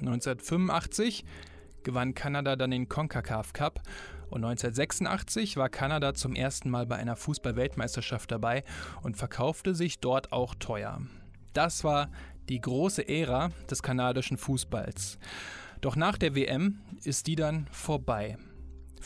[0.00, 1.24] 1985
[1.84, 3.80] gewann Kanada dann den CONCACAF Cup
[4.28, 8.62] und 1986 war Kanada zum ersten Mal bei einer Fußball-Weltmeisterschaft dabei
[9.02, 11.00] und verkaufte sich dort auch teuer.
[11.54, 12.10] Das war
[12.50, 15.18] die große Ära des kanadischen Fußballs.
[15.80, 18.36] Doch nach der WM ist die dann vorbei.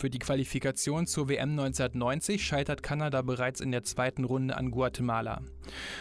[0.00, 5.42] Für die Qualifikation zur WM 1990 scheitert Kanada bereits in der zweiten Runde an Guatemala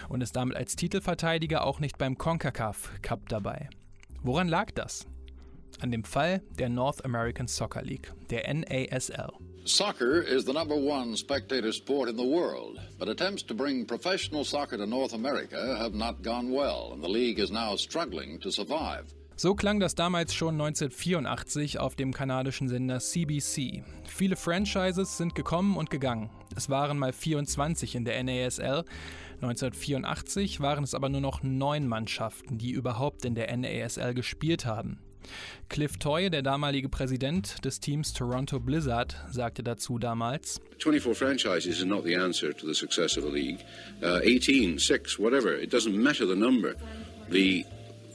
[0.08, 3.70] und ist damit als Titelverteidiger auch nicht beim CONCACAF Cup dabei.
[4.24, 5.06] Woran lag das?
[5.82, 9.34] An dem Fall der North American Soccer League, der NASL.
[9.66, 14.46] Soccer is the number one spectator sport in the world, but attempts to bring professional
[14.46, 18.50] soccer to North America have not gone well, and the league is now struggling to
[18.50, 19.14] survive.
[19.40, 23.86] So klang das damals schon 1984 auf dem kanadischen Sender CBC.
[24.06, 26.30] Viele Franchises sind gekommen und gegangen.
[26.58, 28.84] Es waren mal 24 in der NASL.
[29.36, 35.00] 1984 waren es aber nur noch neun Mannschaften, die überhaupt in der NASL gespielt haben.
[35.70, 41.86] Cliff Toy, der damalige Präsident des Teams Toronto Blizzard, sagte dazu damals: 24 franchises is
[41.86, 43.60] not the answer to the success of a league.
[44.02, 46.76] Uh, 18, 6, whatever, it doesn't matter the number.
[47.32, 47.64] The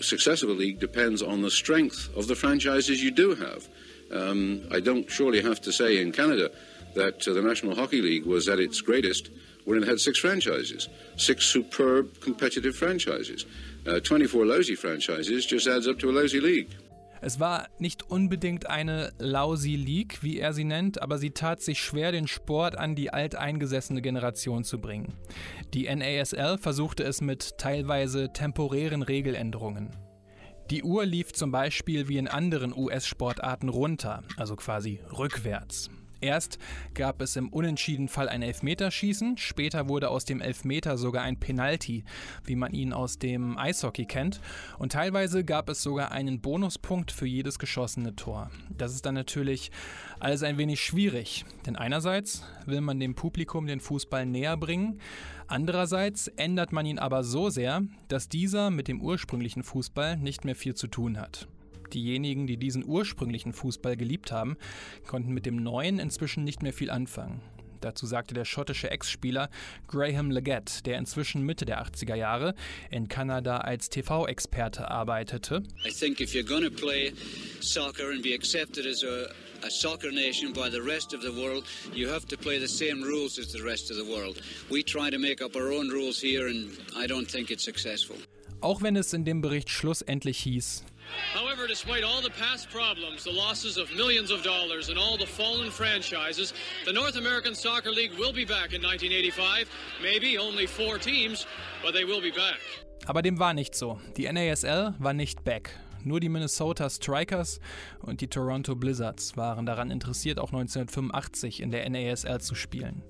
[0.01, 3.69] success of a league depends on the strength of the franchises you do have.
[4.13, 6.51] Um, I don't surely have to say in Canada
[6.95, 9.31] that uh, the National Hockey League was at its greatest
[9.65, 13.47] when it had six franchises, six superb competitive franchises.
[13.87, 16.71] Uh, 24 lousy franchises just adds up to a lousy league.
[17.27, 21.81] Es war nicht unbedingt eine lousy League, wie er sie nennt, aber sie tat sich
[21.81, 25.15] schwer, den Sport an die alteingesessene Generation zu bringen.
[25.73, 29.89] Die NASL versuchte es mit teilweise temporären Regeländerungen.
[30.71, 35.89] Die Uhr lief zum Beispiel wie in anderen US-Sportarten runter, also quasi rückwärts.
[36.25, 36.59] Erst
[36.95, 42.03] gab es im Unentschieden-Fall ein Elfmeterschießen, später wurde aus dem Elfmeter sogar ein Penalty,
[42.45, 44.41] wie man ihn aus dem Eishockey kennt,
[44.79, 48.51] und teilweise gab es sogar einen Bonuspunkt für jedes geschossene Tor.
[48.75, 49.71] Das ist dann natürlich
[50.19, 55.01] alles ein wenig schwierig, denn einerseits will man dem Publikum den Fußball näher bringen,
[55.47, 60.57] andererseits ändert man ihn aber so sehr, dass dieser mit dem ursprünglichen Fußball nicht mehr
[60.57, 61.49] viel zu tun hat.
[61.95, 64.57] Diejenigen, die diesen ursprünglichen Fußball geliebt haben,
[65.07, 67.41] konnten mit dem neuen inzwischen nicht mehr viel anfangen.
[67.81, 69.51] Dazu sagte der schottische Ex-Spieler
[69.89, 72.55] Graham Leggett, der inzwischen Mitte der 80er Jahre
[72.91, 75.63] in Kanada als TV-Experte arbeitete.
[75.87, 77.13] I think if you're going to play
[77.61, 79.29] soccer and be accepted as a
[79.65, 83.03] a soccer nation by the rest of the world, you have to play the same
[83.03, 84.41] rules as the rest of the world.
[84.71, 88.17] We try to make up our own rules here and I don't think it's successful.
[88.61, 90.85] Auch wenn es in dem Bericht schlussendlich hieß,
[91.33, 95.27] However, despite all the past problems, the losses of millions of dollars, and all the
[95.27, 96.53] fallen franchises,
[96.85, 99.69] the North American Soccer League will be back in 1985.
[100.03, 101.47] Maybe only four teams,
[101.83, 102.61] but they will be back.
[103.07, 103.99] Aber dem war nicht so.
[104.17, 105.71] Die NASL war nicht back.
[106.05, 107.61] Nur die Minnesota Strikers
[108.01, 113.03] und die Toronto Blizzards waren daran interessiert, auch 1985 in der NASL zu spielen.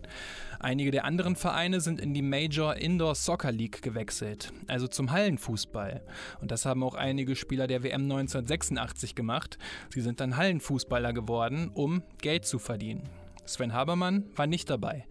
[0.65, 6.01] Einige der anderen Vereine sind in die Major Indoor Soccer League gewechselt, also zum Hallenfußball.
[6.41, 9.59] Und das haben auch einige Spieler der WM 1986 gemacht.
[9.91, 13.03] Sie sind dann Hallenfußballer geworden, um Geld zu verdienen.
[13.45, 15.05] Sven Habermann war nicht dabei.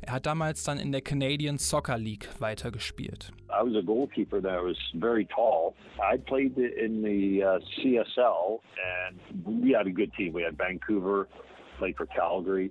[0.00, 3.32] Er hat damals dann in der Canadian Soccer League weitergespielt.
[3.48, 5.74] I was a goalkeeper that was very tall.
[5.98, 10.32] I played in the uh, CSL and we had a good team.
[10.32, 11.26] We had Vancouver,
[11.80, 12.70] played for Calgary.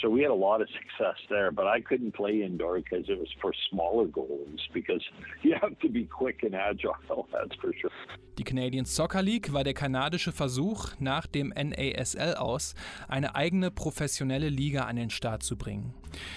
[0.00, 3.18] So we had a lot of success there, but I couldn't play indoor because it
[3.18, 5.02] was for smaller goalies because
[5.42, 6.96] you have to be quick and agile,
[7.32, 7.90] that's for sure.
[8.38, 12.74] Die Canadian Soccer League war der kanadische Versuch, nach dem NASL aus
[13.06, 15.92] eine eigene professionelle Liga an den Start zu bringen.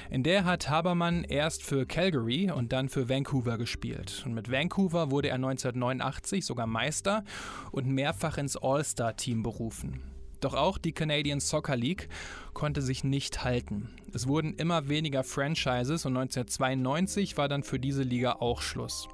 [0.10, 4.24] In der hat Habermann erst für Calgary und dann für Vancouver gespielt.
[4.26, 7.24] Und mit Vancouver wurde er 1989 sogar Meister
[7.72, 10.15] und mehrfach ins All-Star-Team berufen.
[10.40, 12.10] Doch auch die Canadian Soccer League
[12.54, 13.90] konnte sich nicht halten.
[14.14, 19.08] Es wurden immer weniger Franchises und 1992 war dann für diese Liga auch Schluss.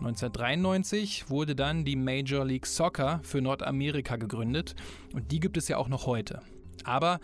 [0.00, 4.76] 1993 wurde dann die Major League Soccer für Nordamerika gegründet
[5.12, 6.40] und die gibt es ja auch noch heute.
[6.84, 7.18] Aber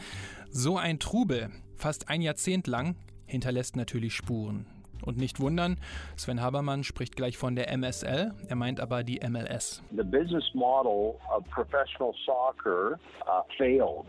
[0.51, 4.67] so ein Trubel, fast ein Jahrzehnt lang, hinterlässt natürlich Spuren.
[5.05, 5.77] Und nicht wundern,
[6.17, 9.83] Sven Habermann spricht gleich von der MSL, er meint aber die MLS.
[9.91, 14.07] The business model of professional soccer uh, failed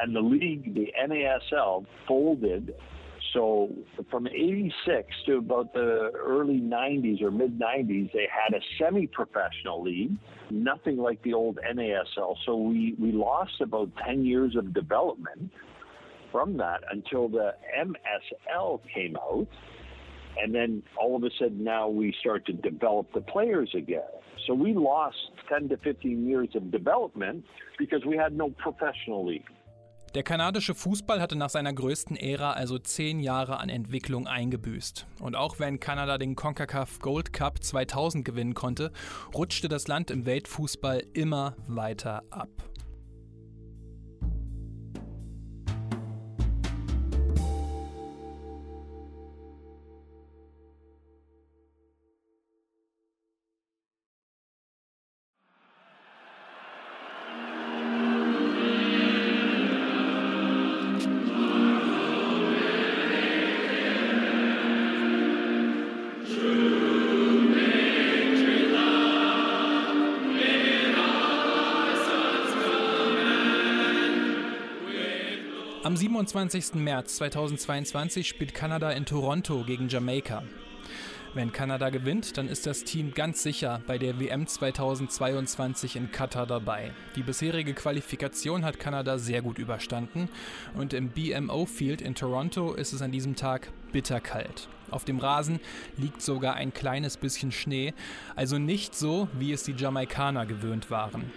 [0.00, 2.74] and the league, the NASL, folded
[3.34, 3.70] so
[4.10, 9.82] from 86 to about the early 90s or mid 90s, they had a semi professional
[9.82, 10.16] league,
[10.50, 12.36] nothing like the old NASL.
[12.46, 15.52] So we, we lost about 10 years of development
[16.32, 19.46] from that until the MSL came out.
[20.42, 24.10] And then all of a sudden now we start to develop the players again.
[24.46, 25.16] So we lost
[25.48, 27.44] 10 to 15 years of development
[27.78, 29.44] because we had no professional league.
[30.14, 35.06] Der kanadische Fußball hatte nach seiner größten Ära also zehn Jahre an Entwicklung eingebüßt.
[35.20, 38.90] Und auch wenn Kanada den CONCACAF Gold Cup 2000 gewinnen konnte,
[39.34, 42.48] rutschte das Land im Weltfußball immer weiter ab.
[76.18, 76.74] Am 27.
[76.74, 80.42] März 2022 spielt Kanada in Toronto gegen Jamaika.
[81.32, 86.44] Wenn Kanada gewinnt, dann ist das Team ganz sicher bei der WM 2022 in Katar
[86.44, 86.90] dabei.
[87.14, 90.28] Die bisherige Qualifikation hat Kanada sehr gut überstanden
[90.74, 94.68] und im BMO Field in Toronto ist es an diesem Tag bitterkalt.
[94.90, 95.60] Auf dem Rasen
[95.96, 97.94] liegt sogar ein kleines bisschen Schnee,
[98.34, 101.30] also nicht so, wie es die Jamaikaner gewöhnt waren.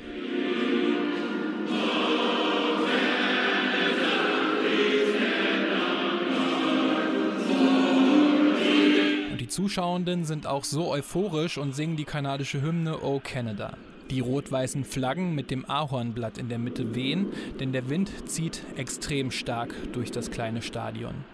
[9.52, 13.78] Zuschauenden sind auch so euphorisch und singen die kanadische Hymne O Canada.
[14.10, 17.28] Die rot-weißen Flaggen mit dem Ahornblatt in der Mitte wehen,
[17.60, 21.26] denn der Wind zieht extrem stark durch das kleine Stadion.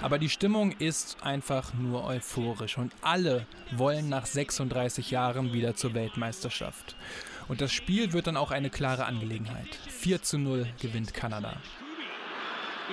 [0.00, 5.94] Aber die Stimmung ist einfach nur euphorisch und alle wollen nach 36 Jahren wieder zur
[5.94, 6.94] Weltmeisterschaft.
[7.48, 9.74] Und das Spiel wird dann auch eine klare Angelegenheit.
[9.88, 11.56] 4 zu 0 gewinnt Kanada.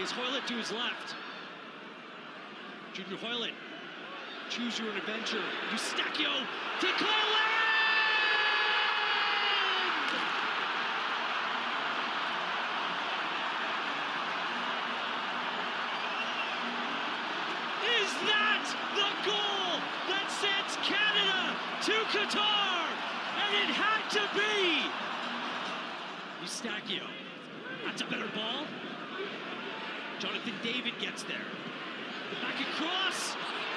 [0.02, 1.16] Is Hoylett to his left.
[2.94, 3.54] Junior Hoylett,
[4.50, 5.42] choose your adventure.
[5.72, 6.30] Eustachio,
[6.80, 7.58] declare land!
[18.02, 22.86] Is that the goal that sends Canada to Qatar?
[23.42, 24.92] And it had to be!
[26.44, 27.08] Eustachio,
[27.86, 28.66] that's a better ball.
[30.20, 31.38] Jonathan David gets there.
[32.42, 33.36] Back across.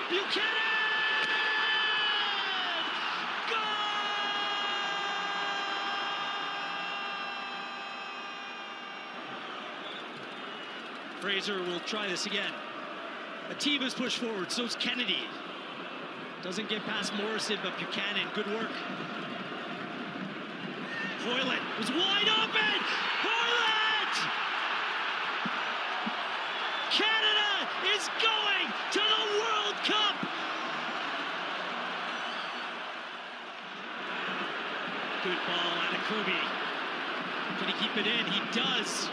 [0.09, 0.71] Buchanan!
[11.21, 12.51] Fraser will try this again.
[13.51, 15.25] A team has pushed forward, so's Kennedy.
[16.43, 18.71] Doesn't get past Morrison, but Buchanan, good work.
[21.21, 22.81] Hoyland was wide open!
[23.21, 24.17] Hoyland!
[26.91, 27.69] Canada
[28.01, 30.17] is going to the World Cup!
[35.23, 36.41] Good ball, Anakubi.
[37.59, 38.25] Can he keep it in?
[38.33, 39.11] He does.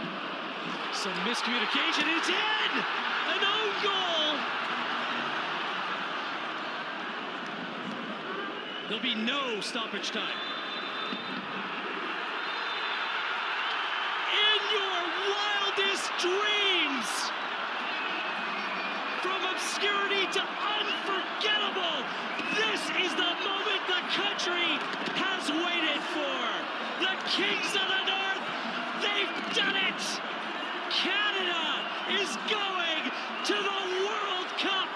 [0.93, 2.05] Some miscommunication.
[2.15, 2.71] It's in!
[3.33, 4.39] An own goal!
[8.87, 10.39] There'll be no stoppage time.
[14.31, 15.01] In your
[15.35, 16.66] wildest dreams!
[19.77, 22.03] Obscurity to unforgettable,
[22.55, 24.73] this is the moment the country
[25.13, 26.39] has waited for.
[26.99, 28.41] The Kings of the North,
[29.01, 30.01] they've done it!
[30.89, 33.11] Canada is going
[33.45, 34.89] to the World Cup!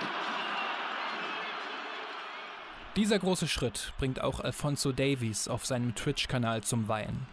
[2.96, 7.28] Dieser große Schritt bringt auch Alfonso Davies auf seinem Twitch-Kanal zum Weinen.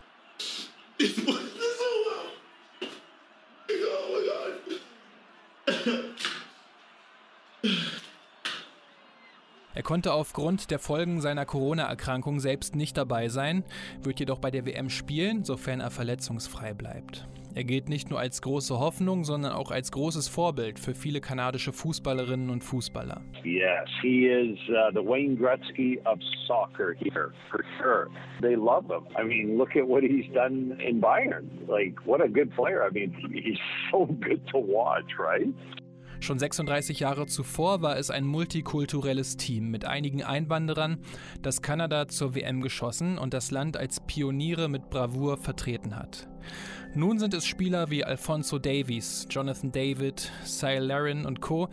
[9.88, 13.64] Konnte aufgrund der Folgen seiner Corona-Erkrankung selbst nicht dabei sein,
[14.02, 17.26] wird jedoch bei der WM spielen, sofern er verletzungsfrei bleibt.
[17.54, 21.72] Er gilt nicht nur als große Hoffnung, sondern auch als großes Vorbild für viele kanadische
[21.72, 23.22] Fußballerinnen und Fußballer.
[23.44, 28.08] Yes, he is uh, the Wayne Gretzky of soccer here, for sure.
[28.42, 29.06] They love him.
[29.16, 31.48] I mean, look at what he's done in Bayern.
[31.66, 32.86] Like, what a good player.
[32.86, 33.58] I mean, he's
[33.90, 35.48] so good to watch, right?
[36.20, 40.98] Schon 36 Jahre zuvor war es ein multikulturelles Team mit einigen Einwanderern,
[41.42, 46.28] das Kanada zur WM geschossen und das Land als Pioniere mit Bravour vertreten hat.
[46.94, 51.68] Nun sind es Spieler wie Alfonso Davies, Jonathan David, Cy Larin und Co.,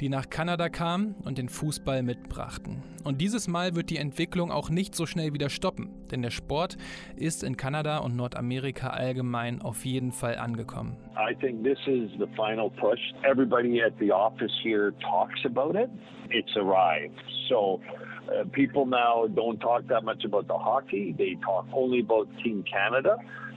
[0.00, 2.82] die nach Kanada kamen und den Fußball mitbrachten.
[3.04, 6.76] Und dieses Mal wird die Entwicklung auch nicht so schnell wieder stoppen, denn der Sport
[7.16, 10.96] ist in Kanada und Nordamerika allgemein auf jeden Fall angekommen.
[11.16, 13.00] I think this is the final push.
[13.22, 15.90] Everybody at the office here talks about it.
[16.30, 17.22] It's arrived.
[17.48, 17.80] So
[18.28, 21.14] Uh, people now don't talk that much about the hockey.
[21.16, 23.16] They talk only about Team Canada.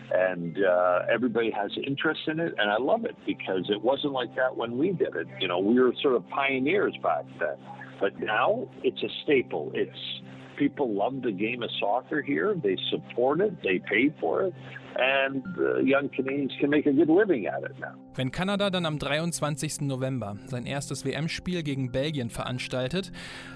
[0.10, 2.54] And uh, everybody has interest in it.
[2.58, 5.28] And I love it because it wasn't like that when we did it.
[5.40, 7.58] You know, we were sort of pioneers back then.
[8.00, 9.72] But now it's a staple.
[9.74, 10.00] It's
[10.58, 12.56] people love the game of soccer here.
[12.62, 13.54] They support it.
[13.64, 14.54] They pay for it.
[15.00, 17.94] And uh, young Canadians can make a good living at it now.
[18.16, 19.82] Wenn Kanada dann am 23.
[19.82, 23.12] November sein erstes WM-Spiel gegen Belgien veranstaltet,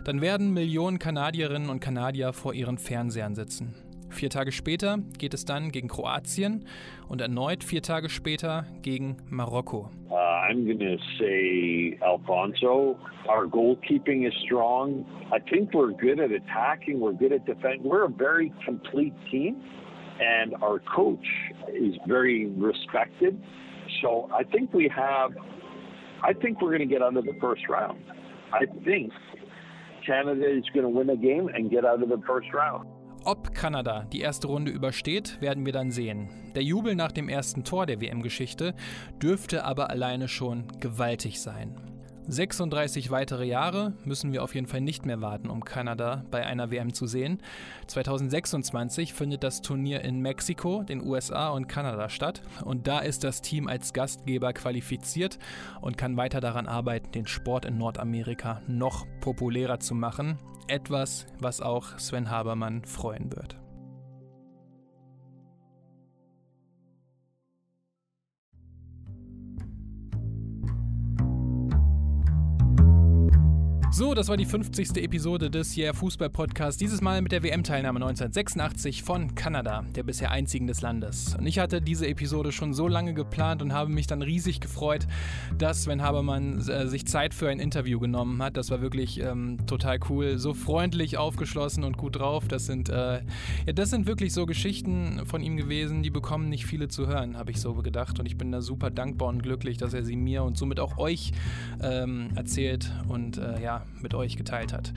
[0.05, 3.73] dann werden Millionen Kanadierinnen und Kanadier vor ihren Fernsehern sitzen.
[4.11, 6.65] Vier Tage später geht es dann gegen Kroatien
[7.07, 9.89] und erneut vier Tage später gegen Marokko.
[10.09, 12.99] Uh, I'm to say Alfonso.
[13.29, 15.05] Our goalkeeping is strong.
[15.31, 16.99] I think we're good at attacking.
[16.99, 17.83] We're good at defending.
[17.83, 19.63] We're a very complete team,
[20.19, 21.25] and our coach
[21.69, 23.41] is very respected.
[24.01, 25.31] So I think we have.
[26.21, 28.03] I think we're going to get out of the first round.
[28.51, 29.13] I think
[30.05, 32.87] Canada is going to win a game and get out of the first round.
[33.23, 36.29] Ob Kanada die erste Runde übersteht, werden wir dann sehen.
[36.55, 38.73] Der Jubel nach dem ersten Tor der WM-Geschichte
[39.21, 41.90] dürfte aber alleine schon gewaltig sein.
[42.27, 46.71] 36 weitere Jahre müssen wir auf jeden Fall nicht mehr warten, um Kanada bei einer
[46.71, 47.41] WM zu sehen.
[47.87, 52.41] 2026 findet das Turnier in Mexiko, den USA und Kanada statt.
[52.63, 55.39] Und da ist das Team als Gastgeber qualifiziert
[55.81, 60.37] und kann weiter daran arbeiten, den Sport in Nordamerika noch populärer zu machen.
[60.67, 63.60] Etwas, was auch Sven Habermann freuen wird.
[74.01, 74.97] So, das war die 50.
[74.97, 76.79] Episode des Yeah Fußball Podcasts.
[76.79, 81.35] Dieses Mal mit der WM-Teilnahme 1986 von Kanada, der bisher einzigen des Landes.
[81.37, 85.05] Und ich hatte diese Episode schon so lange geplant und habe mich dann riesig gefreut,
[85.55, 88.57] dass Sven Habermann äh, sich Zeit für ein Interview genommen hat.
[88.57, 90.39] Das war wirklich ähm, total cool.
[90.39, 92.47] So freundlich, aufgeschlossen und gut drauf.
[92.47, 93.21] Das sind, äh,
[93.67, 97.37] ja, das sind wirklich so Geschichten von ihm gewesen, die bekommen nicht viele zu hören,
[97.37, 98.19] habe ich so gedacht.
[98.19, 100.97] Und ich bin da super dankbar und glücklich, dass er sie mir und somit auch
[100.97, 101.33] euch
[101.83, 104.93] ähm, erzählt und äh, ja, mit euch geteilt hat.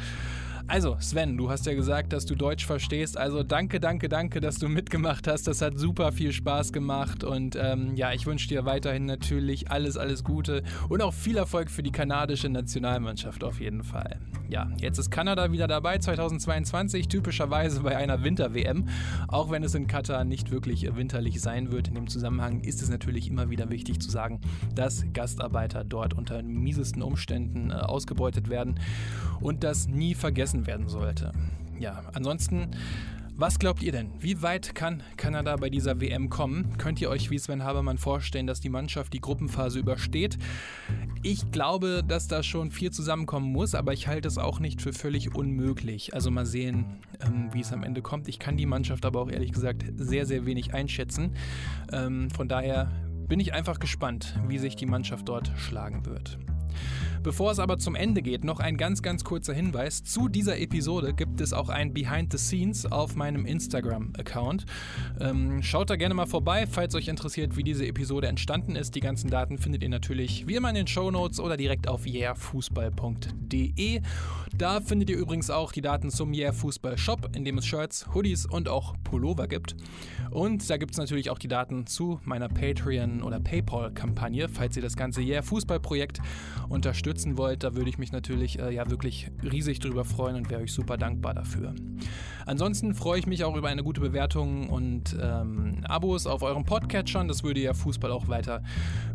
[0.66, 3.18] Also, Sven, du hast ja gesagt, dass du Deutsch verstehst.
[3.18, 5.46] Also danke, danke, danke, dass du mitgemacht hast.
[5.46, 7.22] Das hat super viel Spaß gemacht.
[7.22, 11.70] Und ähm, ja, ich wünsche dir weiterhin natürlich alles, alles Gute und auch viel Erfolg
[11.70, 14.18] für die kanadische Nationalmannschaft auf jeden Fall.
[14.48, 18.88] Ja, jetzt ist Kanada wieder dabei, 2022, typischerweise bei einer Winter-WM.
[19.28, 21.88] Auch wenn es in Katar nicht wirklich winterlich sein wird.
[21.88, 24.40] In dem Zusammenhang ist es natürlich immer wieder wichtig zu sagen,
[24.74, 28.80] dass Gastarbeiter dort unter miesesten Umständen äh, ausgebeutet werden
[29.40, 31.32] und das nie vergessen werden sollte.
[31.78, 32.70] Ja, ansonsten
[33.36, 34.12] was glaubt ihr denn?
[34.20, 36.78] Wie weit kann Kanada bei dieser WM kommen?
[36.78, 40.38] Könnt ihr euch wie Sven Habermann vorstellen, dass die Mannschaft die Gruppenphase übersteht?
[41.24, 44.92] Ich glaube, dass da schon viel zusammenkommen muss, aber ich halte es auch nicht für
[44.92, 46.14] völlig unmöglich.
[46.14, 48.28] Also mal sehen, ähm, wie es am Ende kommt.
[48.28, 51.32] Ich kann die Mannschaft aber auch ehrlich gesagt sehr, sehr wenig einschätzen.
[51.92, 52.92] Ähm, von daher
[53.26, 56.38] bin ich einfach gespannt, wie sich die Mannschaft dort schlagen wird.
[57.24, 60.04] Bevor es aber zum Ende geht, noch ein ganz, ganz kurzer Hinweis.
[60.04, 64.66] Zu dieser Episode gibt es auch ein Behind the Scenes auf meinem Instagram-Account.
[65.20, 68.94] Ähm, schaut da gerne mal vorbei, falls euch interessiert, wie diese Episode entstanden ist.
[68.94, 72.06] Die ganzen Daten findet ihr natürlich wie immer in den Show Notes oder direkt auf
[72.06, 74.02] yeahfußball.de.
[74.56, 78.06] Da findet ihr übrigens auch die Daten zum Yeah Fußball Shop, in dem es Shirts,
[78.14, 79.74] Hoodies und auch Pullover gibt.
[80.30, 84.82] Und da gibt es natürlich auch die Daten zu meiner Patreon- oder PayPal-Kampagne, falls ihr
[84.82, 86.20] das ganze Yeah Fußball Projekt
[87.14, 87.62] unterstützen wollt.
[87.62, 90.96] Da würde ich mich natürlich äh, ja wirklich riesig drüber freuen und wäre euch super
[90.96, 91.74] dankbar dafür.
[92.46, 97.28] Ansonsten freue ich mich auch über eine gute Bewertung und ähm, Abos auf eurem Podcatchern.
[97.28, 98.62] Das würde ja Fußball auch weiter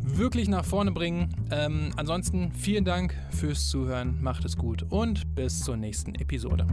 [0.02, 1.30] wirklich nach vorne bringen.
[1.52, 6.66] Ähm, ansonsten vielen Dank fürs Zuhören, macht es gut und bis zur nächsten Episode.